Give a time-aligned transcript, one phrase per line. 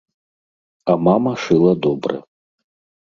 [0.93, 2.17] А мама шыла добра.